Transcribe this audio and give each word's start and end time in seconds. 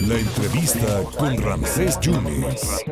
La 0.00 0.18
entrevista 0.18 1.02
con 1.16 1.36
Ramsés 1.40 2.00
Yunes. 2.00 2.82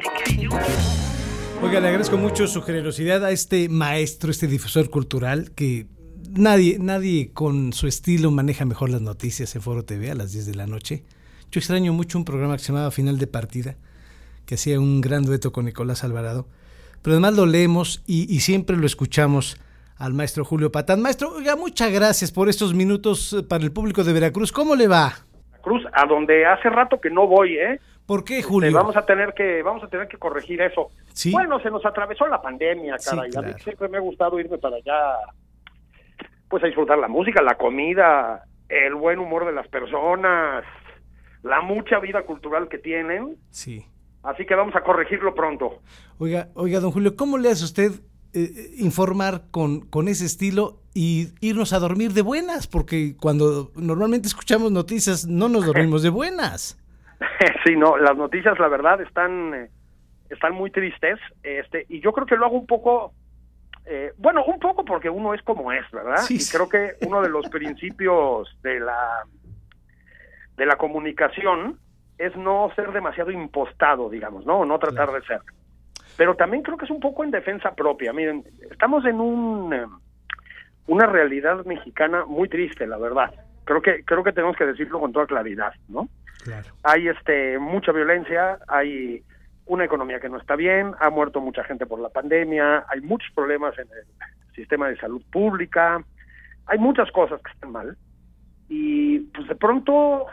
Oiga, 1.61 1.81
le 1.81 1.89
agradezco 1.89 2.17
mucho 2.17 2.47
su 2.47 2.63
generosidad 2.63 3.25
a 3.25 3.33
este 3.33 3.69
maestro, 3.69 4.31
este 4.31 4.47
difusor 4.47 4.89
cultural 4.89 5.51
que 5.57 5.89
nadie, 6.31 6.79
nadie 6.79 7.33
con 7.33 7.73
su 7.73 7.89
estilo 7.89 8.31
maneja 8.31 8.65
mejor 8.65 8.91
las 8.91 9.01
noticias 9.01 9.53
en 9.57 9.63
Foro 9.63 9.85
TV 9.85 10.13
a 10.13 10.15
las 10.15 10.31
10 10.31 10.47
de 10.47 10.55
la 10.55 10.69
noche. 10.69 11.03
Yo 11.51 11.59
extraño 11.59 11.93
mucho 11.93 12.17
un 12.19 12.25
programa 12.25 12.57
que 12.57 12.63
se 12.63 12.69
llamaba 12.69 12.93
Final 12.93 13.19
de 13.19 13.27
Partida, 13.27 13.77
que 14.47 14.55
hacía 14.55 14.79
un 14.79 15.01
gran 15.01 15.25
dueto 15.25 15.51
con 15.51 15.65
Nicolás 15.65 16.05
Alvarado. 16.05 16.47
Pero 17.03 17.15
además 17.15 17.35
lo 17.35 17.47
leemos 17.47 18.05
y, 18.07 18.33
y 18.33 18.41
siempre 18.41 18.77
lo 18.77 18.87
escuchamos 18.87 19.57
al 20.03 20.15
maestro 20.15 20.45
Julio 20.45 20.73
Patán. 20.73 21.01
Maestro, 21.01 21.31
oiga, 21.33 21.55
muchas 21.55 21.93
gracias 21.93 22.33
por 22.33 22.49
estos 22.49 22.75
minutos 22.75 23.33
eh, 23.35 23.45
para 23.49 23.63
el 23.63 23.73
público 23.73 24.03
de 24.03 24.13
Veracruz. 24.13 24.51
¿Cómo 24.51 24.75
le 24.75 24.89
va? 24.89 25.13
Cruz, 25.63 25.85
a 25.93 26.07
donde 26.07 26.45
hace 26.45 26.69
rato 26.71 27.01
que 27.01 27.09
no 27.09 27.29
voy, 27.29 27.57
¿eh? 27.57 27.79
¿Por 28.05 28.25
qué, 28.25 28.39
Este, 28.39 28.49
Julio? 28.51 28.73
vamos 28.73 28.97
a 28.97 29.07
tener 29.07 29.33
que 29.33 29.63
vamos 29.63 29.85
a 29.85 29.87
tener 29.87 30.09
que 30.09 30.17
corregir 30.19 30.61
eso. 30.61 30.89
Sí. 31.13 31.31
Bueno, 31.31 31.61
se 31.61 31.71
nos 31.71 31.87
atravesó 31.87 32.27
la 32.27 32.43
pandemia, 32.43 32.99
Sí, 32.99 33.11
caray. 33.11 33.31
A 33.37 33.43
mí 33.43 33.53
siempre 33.63 33.89
me 33.89 33.99
ha 33.99 34.01
gustado 34.01 34.41
irme 34.41 34.59
para 34.59 34.75
allá, 34.75 35.19
pues 36.49 36.65
a 36.65 36.67
disfrutar 36.67 36.99
la 36.99 37.07
música, 37.07 37.41
la 37.41 37.55
comida, 37.55 38.43
el 38.69 38.97
buen 38.97 39.21
humor 39.21 39.47
de 39.47 39.53
las 39.53 39.69
personas, 39.69 40.65
la 41.45 41.61
mucha 41.61 42.01
vida 42.01 42.23
cultural 42.23 42.69
que 42.69 42.79
tienen. 42.79 43.37
Sí. 43.51 43.87
Así 44.25 44.47
que 44.47 44.57
vamos 44.57 44.75
a 44.75 44.81
corregirlo 44.81 45.33
pronto. 45.33 45.79
Oiga, 46.19 46.49
oiga, 46.55 46.81
don 46.81 46.91
Julio, 46.91 47.15
¿cómo 47.15 47.39
le 47.39 47.51
hace 47.51 47.65
usted 47.65 47.93
eh, 48.35 48.75
informar 48.79 49.43
con, 49.51 49.81
con 49.81 50.09
ese 50.09 50.25
estilo 50.25 50.81
y 50.95 51.29
irnos 51.41 51.73
a 51.73 51.79
dormir 51.79 52.13
de 52.13 52.23
buenas? 52.23 52.67
Porque 52.67 53.17
cuando 53.17 53.71
normalmente 53.77 54.29
escuchamos 54.29 54.73
noticias 54.73 55.27
no 55.27 55.49
nos 55.49 55.67
dormimos 55.67 56.03
de 56.03 56.11
buenas. 56.11 56.79
sí, 57.65 57.77
no, 57.77 57.97
las 57.97 58.17
noticias, 58.17 58.59
la 58.59 58.69
verdad, 58.69 59.01
están, 59.01 59.55
eh, 59.55 59.71
están 60.31 60.55
muy 60.55 60.71
tristes. 60.71 61.19
Este, 61.43 61.87
y 61.89 62.01
yo 62.01 62.13
creo 62.13 62.27
que 62.27 62.37
lo 62.37 62.47
hago 62.47 62.57
un 62.57 62.67
poco, 62.67 63.13
eh, 63.87 64.13
bueno, 64.19 64.45
un 64.45 64.59
poco 64.59 64.85
porque 64.85 65.11
uno 65.11 65.35
es 65.35 65.43
como 65.43 65.73
es, 65.73 65.89
¿verdad? 65.91 66.19
Sí, 66.19 66.37
y 66.37 66.41
sí. 66.41 66.57
creo 66.57 66.69
que 66.69 67.07
uno 67.07 67.23
de 67.23 67.29
los 67.29 67.49
principios 67.49 68.49
de 68.63 68.81
la, 68.81 69.25
de 70.57 70.67
la 70.67 70.77
comunicación 70.77 71.79
es 72.19 72.37
no 72.37 72.71
ser 72.77 72.93
demasiado 72.93 73.31
impostado, 73.31 74.09
digamos, 74.09 74.47
¿no? 74.47 74.65
No 74.65 74.79
tratar 74.79 75.13
de 75.13 75.23
ser. 75.23 75.41
Pero 76.17 76.35
también 76.37 76.63
creo 76.63 76.77
que 76.77 76.85
es 76.85 76.91
un 76.91 77.01
poco 77.01 77.25
en 77.25 77.31
defensa 77.31 77.75
propia. 77.75 78.13
Miren, 78.13 78.45
estamos 78.71 79.05
en 79.05 79.21
un, 79.21 79.73
eh, 79.73 79.87
una 80.87 81.07
realidad 81.07 81.65
mexicana 81.65 82.25
muy 82.27 82.49
triste, 82.49 82.87
la 82.87 82.99
verdad. 82.99 83.33
Creo 83.65 83.81
que, 83.81 84.05
creo 84.05 84.23
que 84.23 84.33
tenemos 84.33 84.57
que 84.57 84.67
decirlo 84.67 85.01
con 85.01 85.13
toda 85.13 85.27
claridad, 85.27 85.73
¿no? 85.89 86.09
Claro. 86.45 86.67
hay 86.83 87.07
este 87.07 87.57
mucha 87.61 87.93
violencia, 87.93 88.59
hay 88.67 89.23
una 89.67 89.85
economía 89.85 90.19
que 90.19 90.29
no 90.29 90.39
está 90.39 90.57
bien, 90.57 90.93
ha 90.99 91.09
muerto 91.09 91.41
mucha 91.41 91.63
gente 91.63 91.87
por 91.87 92.01
la 92.01 92.09
pandemia, 92.09 92.85
hay 92.89 93.01
muchos 93.01 93.31
problemas 93.33 93.79
en 93.79 93.87
el 93.87 94.55
sistema 94.55 94.89
de 94.89 94.97
salud 94.97 95.23
pública, 95.31 96.05
hay 96.67 96.79
muchas 96.79 97.11
cosas 97.13 97.41
que 97.43 97.53
están 97.53 97.71
mal 97.71 97.97
y 98.69 99.21
pues 99.21 99.47
de 99.49 99.55
pronto 99.55 100.27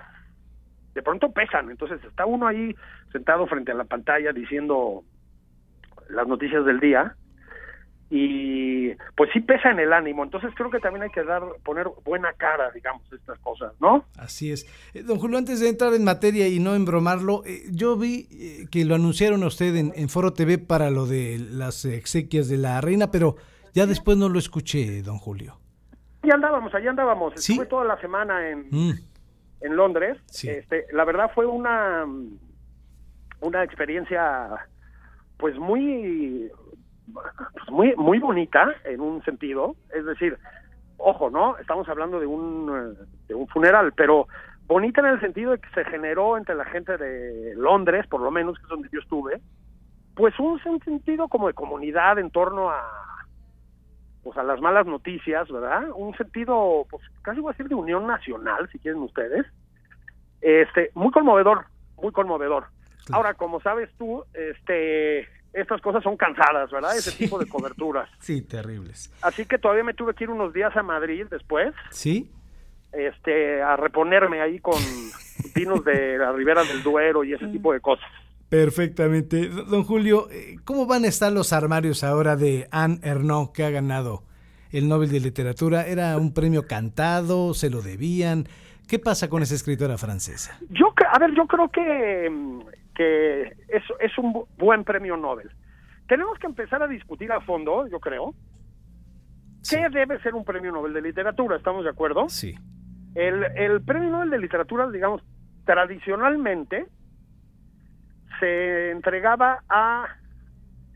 de 0.95 1.03
pronto 1.03 1.31
pesan, 1.31 1.69
entonces 1.69 2.03
está 2.03 2.25
uno 2.25 2.47
ahí 2.47 2.75
sentado 3.11 3.45
frente 3.45 3.71
a 3.71 3.75
la 3.75 3.83
pantalla 3.83 4.33
diciendo 4.33 5.03
las 6.09 6.27
noticias 6.27 6.65
del 6.65 6.79
día 6.79 7.15
y 8.11 8.89
pues 9.15 9.29
sí 9.33 9.39
pesa 9.39 9.69
en 9.69 9.79
el 9.79 9.93
ánimo, 9.93 10.23
entonces 10.23 10.51
creo 10.55 10.71
que 10.71 10.79
también 10.79 11.03
hay 11.03 11.11
que 11.11 11.23
dar 11.23 11.43
poner 11.63 11.87
buena 12.03 12.33
cara, 12.33 12.71
digamos, 12.71 13.03
estas 13.13 13.37
cosas, 13.39 13.73
¿no? 13.79 14.03
Así 14.17 14.51
es. 14.51 14.65
Eh, 14.95 15.03
don 15.03 15.19
Julio, 15.19 15.37
antes 15.37 15.59
de 15.59 15.69
entrar 15.69 15.93
en 15.93 16.03
materia 16.03 16.47
y 16.47 16.59
no 16.59 16.73
embromarlo, 16.73 17.43
eh, 17.45 17.63
yo 17.71 17.97
vi 17.97 18.27
eh, 18.31 18.65
que 18.71 18.83
lo 18.83 18.95
anunciaron 18.95 19.43
a 19.43 19.47
usted 19.47 19.75
en, 19.75 19.93
en 19.95 20.09
Foro 20.09 20.33
TV 20.33 20.57
para 20.57 20.89
lo 20.89 21.05
de 21.05 21.37
las 21.51 21.85
exequias 21.85 22.49
de 22.49 22.57
la 22.57 22.81
reina, 22.81 23.11
pero 23.11 23.35
ya 23.73 23.85
después 23.85 24.17
no 24.17 24.27
lo 24.27 24.39
escuché, 24.39 25.03
don 25.03 25.19
Julio. 25.19 25.59
Allá 26.23 26.33
andábamos, 26.33 26.73
allá 26.73 26.89
andábamos. 26.89 27.33
¿Sí? 27.35 27.53
Estuve 27.53 27.67
toda 27.67 27.85
la 27.85 28.01
semana 28.01 28.49
en, 28.49 28.69
Mm, 28.71 28.93
en 29.61 29.75
Londres. 29.75 30.17
Sí. 30.25 30.49
Este, 30.49 30.85
la 30.93 31.05
verdad 31.05 31.29
fue 31.35 31.45
una 31.45 32.05
una 33.41 33.63
experiencia 33.63 34.49
pues 35.39 35.57
muy 35.57 36.51
pues, 37.13 37.71
muy 37.71 37.95
muy 37.95 38.19
bonita 38.19 38.75
en 38.83 39.01
un 39.01 39.23
sentido, 39.23 39.75
es 39.95 40.05
decir, 40.05 40.37
ojo, 40.97 41.31
¿no? 41.31 41.57
Estamos 41.57 41.87
hablando 41.89 42.19
de 42.19 42.27
un 42.27 42.95
de 43.27 43.33
un 43.33 43.47
funeral, 43.47 43.93
pero 43.95 44.27
bonita 44.67 45.01
en 45.01 45.07
el 45.07 45.19
sentido 45.21 45.51
de 45.51 45.59
que 45.59 45.69
se 45.69 45.85
generó 45.85 46.37
entre 46.37 46.53
la 46.53 46.65
gente 46.65 46.97
de 46.97 47.55
Londres, 47.55 48.05
por 48.07 48.21
lo 48.21 48.29
menos 48.29 48.57
que 48.57 48.63
es 48.63 48.69
donde 48.69 48.89
yo 48.91 48.99
estuve, 48.99 49.41
pues 50.15 50.37
un 50.39 50.59
sentido 50.83 51.29
como 51.29 51.47
de 51.47 51.53
comunidad 51.53 52.19
en 52.19 52.29
torno 52.29 52.69
a 52.69 52.83
pues 54.21 54.37
a 54.37 54.43
las 54.43 54.59
malas 54.59 54.85
noticias, 54.85 55.49
¿verdad? 55.49 55.87
Un 55.95 56.15
sentido, 56.17 56.85
pues 56.91 57.01
casi 57.21 57.39
voy 57.39 57.49
a 57.49 57.53
decir 57.53 57.69
de 57.69 57.75
unión 57.75 58.05
nacional, 58.05 58.69
si 58.69 58.77
quieren 58.77 59.01
ustedes. 59.01 59.45
Este, 60.41 60.91
muy 60.93 61.11
conmovedor, 61.11 61.65
muy 62.01 62.11
conmovedor. 62.11 62.65
Claro. 63.09 63.17
Ahora, 63.17 63.33
como 63.33 63.59
sabes 63.61 63.89
tú, 63.97 64.23
este, 64.33 65.27
estas 65.53 65.81
cosas 65.81 66.01
son 66.03 66.15
cansadas, 66.15 66.69
¿verdad? 66.71 66.95
Ese 66.95 67.11
Sí. 67.11 67.17
tipo 67.25 67.37
de 67.39 67.47
coberturas. 67.47 68.09
sí, 68.19 68.41
terribles. 68.41 69.11
Así 69.21 69.45
que 69.45 69.57
todavía 69.57 69.83
me 69.83 69.93
tuve 69.93 70.13
que 70.13 70.23
ir 70.25 70.29
unos 70.29 70.53
días 70.53 70.75
a 70.77 70.83
Madrid 70.83 71.25
después, 71.29 71.73
¿Sí? 71.91 72.31
este, 72.91 73.61
a 73.61 73.75
reponerme 73.75 74.41
ahí 74.41 74.59
con 74.59 74.79
vinos 75.55 75.83
de 75.85 76.17
la 76.17 76.31
Ribera 76.31 76.63
del 76.63 76.81
Duero 76.83 77.23
y 77.23 77.33
ese 77.33 77.47
tipo 77.47 77.73
de 77.73 77.79
cosas. 77.81 78.09
Perfectamente. 78.49 79.47
Don 79.47 79.83
Julio, 79.83 80.27
eh, 80.31 80.57
¿cómo 80.65 80.85
van 80.87 81.03
a 81.05 81.07
estar 81.07 81.31
los 81.31 81.53
armarios 81.53 82.03
ahora 82.03 82.35
de 82.35 82.67
Anne 82.71 82.99
Ernaux, 83.03 83.51
que 83.53 83.63
ha 83.63 83.69
ganado 83.69 84.23
el 84.71 84.87
Nobel 84.89 85.09
de 85.11 85.19
Literatura? 85.19 85.85
¿Era 85.87 86.17
un 86.17 86.33
premio 86.33 86.67
cantado? 86.67 87.53
¿Se 87.53 87.69
lo 87.69 87.81
debían? 87.81 88.47
¿Qué 88.87 88.97
pasa 88.97 89.29
con 89.29 89.43
esa 89.43 89.53
escritora 89.53 89.97
francesa? 89.99 90.57
Yo, 90.71 90.91
a 91.11 91.19
ver, 91.19 91.31
yo 91.35 91.45
creo 91.45 91.69
que, 91.69 92.27
mm, 92.29 92.59
que 92.99 93.43
es, 93.69 93.83
es 94.01 94.17
un 94.17 94.33
bu- 94.33 94.45
buen 94.57 94.83
premio 94.83 95.15
Nobel. 95.15 95.49
Tenemos 96.05 96.37
que 96.37 96.47
empezar 96.47 96.83
a 96.83 96.87
discutir 96.87 97.31
a 97.31 97.39
fondo, 97.39 97.87
yo 97.87 98.01
creo, 98.01 98.33
Sí. 99.61 99.77
qué 99.77 99.87
debe 99.89 100.19
ser 100.19 100.35
un 100.35 100.43
premio 100.43 100.69
Nobel 100.73 100.91
de 100.91 101.01
literatura, 101.01 101.55
¿estamos 101.55 101.85
de 101.85 101.91
acuerdo? 101.91 102.27
Sí. 102.27 102.55
El, 103.15 103.45
el 103.55 103.81
premio 103.85 104.09
Nobel 104.09 104.29
de 104.31 104.39
literatura, 104.39 104.89
digamos, 104.91 105.21
tradicionalmente 105.63 106.87
se 108.41 108.91
entregaba 108.91 109.63
a, 109.69 110.05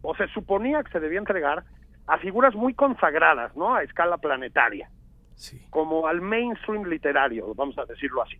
o 0.01 0.13
se 0.15 0.27
suponía 0.27 0.83
que 0.83 0.91
se 0.91 0.99
debía 0.99 1.19
entregar 1.19 1.63
a 2.05 2.17
figuras 2.17 2.53
muy 2.53 2.73
consagradas, 2.73 3.55
¿no? 3.55 3.75
A 3.75 3.83
escala 3.83 4.17
planetaria 4.17 4.89
Sí. 5.35 5.65
como 5.69 6.05
al 6.07 6.19
mainstream 6.19 6.83
literario, 6.83 7.53
vamos 7.55 7.77
a 7.77 7.85
decirlo 7.85 8.21
así. 8.23 8.37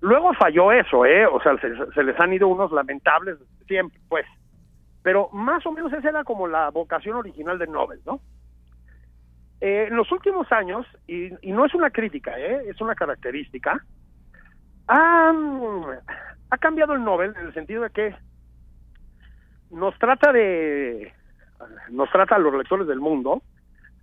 Luego 0.00 0.32
falló 0.34 0.70
eso, 0.72 1.04
¿eh? 1.04 1.26
O 1.26 1.40
sea, 1.40 1.56
se, 1.58 2.02
les 2.02 2.18
han 2.20 2.32
ido 2.32 2.48
unos 2.48 2.70
lamentables 2.72 3.36
siempre, 3.66 3.98
pues. 4.08 4.26
Pero 5.02 5.28
más 5.32 5.64
o 5.66 5.72
menos 5.72 5.92
esa 5.92 6.08
era 6.08 6.24
como 6.24 6.46
la 6.46 6.70
vocación 6.70 7.16
original 7.16 7.58
de 7.58 7.66
Nobel, 7.66 8.00
¿no? 8.06 8.20
Eh, 9.60 9.86
en 9.88 9.96
los 9.96 10.10
últimos 10.12 10.50
años, 10.52 10.86
y, 11.06 11.30
y 11.48 11.52
no 11.52 11.64
es 11.66 11.74
una 11.74 11.90
crítica, 11.90 12.38
¿eh? 12.38 12.62
Es 12.68 12.80
una 12.80 12.94
característica, 12.94 13.84
ha, 14.86 15.32
ha 16.50 16.58
cambiado 16.58 16.94
el 16.94 17.02
Nobel 17.04 17.34
en 17.36 17.46
el 17.46 17.54
sentido 17.54 17.82
de 17.82 17.90
que 17.90 18.14
nos 19.70 19.98
trata 19.98 20.32
de, 20.32 21.12
nos 21.90 22.10
trata 22.10 22.36
a 22.36 22.38
los 22.38 22.54
lectores 22.54 22.86
del 22.86 23.00
mundo, 23.00 23.42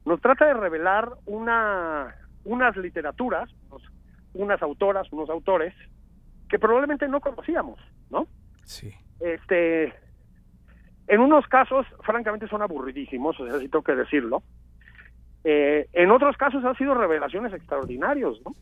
nos 0.06 0.20
trata 0.22 0.46
de 0.46 0.54
revelar 0.54 1.10
una, 1.26 2.14
unas 2.44 2.76
literaturas, 2.78 3.50
unos- 3.70 3.90
unas 4.36 4.62
autoras, 4.62 5.12
unos 5.12 5.30
autores 5.30 5.74
que 6.50 6.60
probablemente 6.60 7.08
no 7.08 7.22
conocíamos, 7.22 7.80
¿no? 8.10 8.28
Sí. 8.64 8.94
Este, 9.20 9.94
en 11.08 11.20
unos 11.22 11.48
casos, 11.48 11.86
francamente, 12.04 12.48
son 12.48 12.62
aburridísimos, 12.62 13.40
o 13.40 13.48
sea, 13.48 13.60
sí 13.60 13.70
tengo 13.70 13.84
que 13.84 13.96
decirlo. 13.96 14.44
Eh, 15.44 15.88
en 15.94 16.12
otros 16.12 16.38
casos 16.38 16.64
han 16.66 16.76
sido 16.76 16.94
revelaciones 16.96 17.54
extraordinarios, 17.54 18.42
¿no? 18.46 18.56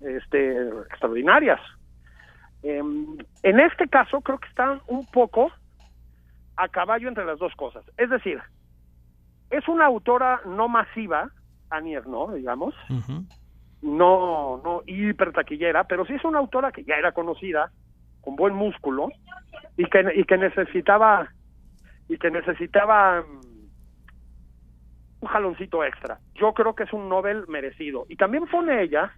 Este, 0.00 0.68
extraordinarias. 0.90 1.60
Em, 2.62 3.18
en 3.42 3.60
este 3.60 3.88
caso, 3.88 4.20
creo 4.20 4.38
que 4.38 4.48
están 4.48 4.80
un 4.86 5.06
poco 5.06 5.50
a 6.56 6.68
caballo 6.68 7.08
entre 7.08 7.24
las 7.24 7.38
dos 7.38 7.54
cosas. 7.54 7.84
Es 7.96 8.10
decir, 8.10 8.40
es 9.50 9.66
una 9.68 9.86
autora 9.86 10.40
no 10.44 10.68
masiva, 10.68 11.30
Annie 11.70 11.94
Ernaux, 11.94 12.34
digamos, 12.34 12.74
Ujú. 12.88 13.24
No, 13.82 14.60
no 14.64 14.82
hiper 14.86 15.32
taquillera, 15.32 15.84
pero 15.84 16.04
sí 16.04 16.14
es 16.14 16.24
una 16.24 16.38
autora 16.38 16.72
que 16.72 16.84
ya 16.84 16.94
era 16.94 17.12
conocida, 17.12 17.70
con 18.20 18.36
buen 18.36 18.54
músculo, 18.54 19.08
y 19.76 19.84
que, 19.86 20.04
y 20.14 20.24
que 20.24 20.36
necesitaba, 20.36 21.28
y 22.08 22.18
que 22.18 22.30
necesitaba 22.30 23.22
mm, 23.22 23.68
un 25.20 25.28
jaloncito 25.28 25.84
extra. 25.84 26.18
Yo 26.34 26.52
creo 26.52 26.74
que 26.74 26.84
es 26.84 26.92
un 26.92 27.08
Nobel 27.08 27.46
merecido. 27.48 28.06
Y 28.08 28.16
también 28.16 28.46
pone 28.46 28.82
ella 28.82 29.12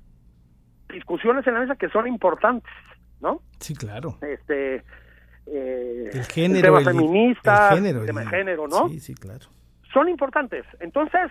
discusiones 0.93 1.47
en 1.47 1.55
la 1.55 1.61
mesa 1.61 1.77
que 1.77 1.89
son 1.89 2.07
importantes, 2.07 2.73
¿no? 3.21 3.43
Sí, 3.59 3.75
claro. 3.75 4.19
Este, 4.21 4.83
eh, 5.47 6.11
el 6.13 6.25
género, 6.25 6.79
el 6.79 6.85
tema 6.85 6.93
feminista, 6.93 7.69
el 7.71 7.77
género, 7.77 8.01
el 8.01 8.07
tema 8.07 8.21
de 8.21 8.27
género, 8.27 8.69
¿no? 8.69 8.89
Sí, 8.89 9.01
sí, 9.01 9.15
claro. 9.15 9.47
Son 9.93 10.09
importantes. 10.09 10.65
Entonces, 10.81 11.31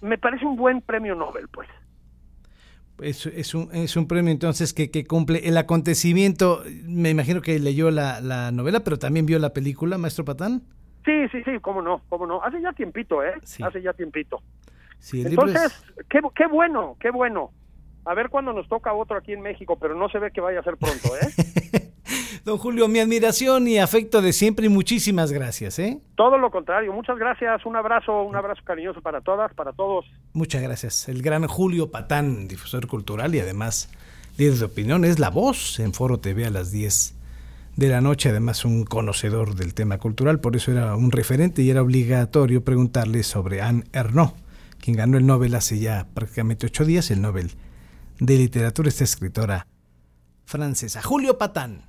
me 0.00 0.18
parece 0.18 0.44
un 0.44 0.56
buen 0.56 0.80
premio 0.80 1.14
Nobel, 1.14 1.48
pues. 1.48 1.68
Es, 3.00 3.26
es, 3.26 3.54
un, 3.54 3.72
es 3.74 3.96
un 3.96 4.08
premio 4.08 4.32
entonces 4.32 4.72
que, 4.74 4.90
que, 4.90 5.06
cumple 5.06 5.48
el 5.48 5.56
acontecimiento. 5.56 6.62
Me 6.84 7.10
imagino 7.10 7.40
que 7.40 7.58
leyó 7.58 7.90
la, 7.90 8.20
la, 8.20 8.50
novela, 8.50 8.80
pero 8.80 8.98
también 8.98 9.26
vio 9.26 9.38
la 9.38 9.52
película, 9.52 9.98
Maestro 9.98 10.24
Patán. 10.24 10.62
Sí, 11.04 11.28
sí, 11.30 11.42
sí, 11.44 11.52
cómo 11.60 11.80
no, 11.80 12.02
cómo 12.08 12.26
no. 12.26 12.42
Hace 12.42 12.60
ya 12.60 12.72
tiempito, 12.72 13.22
¿eh? 13.22 13.34
Sí. 13.44 13.62
Hace 13.62 13.82
ya 13.82 13.92
tiempito. 13.92 14.42
Sí, 14.98 15.20
el 15.20 15.28
Entonces, 15.28 15.60
libro 15.62 16.00
es- 16.00 16.06
qué, 16.08 16.20
qué 16.34 16.46
bueno, 16.46 16.96
qué 17.00 17.10
bueno. 17.10 17.52
A 18.04 18.14
ver 18.14 18.30
cuándo 18.30 18.52
nos 18.52 18.68
toca 18.68 18.92
otro 18.92 19.16
aquí 19.16 19.32
en 19.32 19.42
México, 19.42 19.78
pero 19.78 19.94
no 19.94 20.08
se 20.08 20.18
ve 20.18 20.30
que 20.32 20.40
vaya 20.40 20.60
a 20.60 20.62
ser 20.62 20.76
pronto, 20.76 21.08
¿eh? 21.16 21.92
Don 22.48 22.56
Julio, 22.56 22.88
mi 22.88 22.98
admiración 22.98 23.68
y 23.68 23.78
afecto 23.78 24.22
de 24.22 24.32
siempre 24.32 24.64
y 24.64 24.68
muchísimas 24.70 25.32
gracias, 25.32 25.78
¿eh? 25.78 26.00
Todo 26.14 26.38
lo 26.38 26.50
contrario. 26.50 26.94
Muchas 26.94 27.18
gracias. 27.18 27.66
Un 27.66 27.76
abrazo, 27.76 28.22
un 28.22 28.34
abrazo 28.34 28.62
cariñoso 28.64 29.02
para 29.02 29.20
todas, 29.20 29.52
para 29.52 29.74
todos. 29.74 30.06
Muchas 30.32 30.62
gracias. 30.62 31.10
El 31.10 31.20
gran 31.20 31.46
Julio 31.46 31.90
Patán, 31.90 32.48
difusor 32.48 32.86
cultural 32.86 33.34
y 33.34 33.40
además 33.40 33.92
líder 34.38 34.54
de 34.54 34.64
opinión, 34.64 35.04
es 35.04 35.18
la 35.18 35.28
voz 35.28 35.78
en 35.78 35.92
Foro 35.92 36.20
TV 36.20 36.46
a 36.46 36.50
las 36.50 36.72
10 36.72 37.16
de 37.76 37.88
la 37.90 38.00
noche, 38.00 38.30
además 38.30 38.64
un 38.64 38.84
conocedor 38.84 39.54
del 39.54 39.74
tema 39.74 39.98
cultural, 39.98 40.40
por 40.40 40.56
eso 40.56 40.72
era 40.72 40.96
un 40.96 41.12
referente 41.12 41.60
y 41.60 41.68
era 41.68 41.82
obligatorio 41.82 42.64
preguntarle 42.64 43.24
sobre 43.24 43.60
Anne 43.60 43.84
Ernaux, 43.92 44.32
quien 44.80 44.96
ganó 44.96 45.18
el 45.18 45.26
Nobel 45.26 45.54
hace 45.54 45.80
ya 45.80 46.06
prácticamente 46.14 46.64
ocho 46.64 46.86
días, 46.86 47.10
el 47.10 47.20
Nobel 47.20 47.50
de 48.20 48.38
Literatura, 48.38 48.88
esta 48.88 49.04
escritora 49.04 49.66
francesa. 50.46 51.02
Julio 51.02 51.36
Patán. 51.36 51.87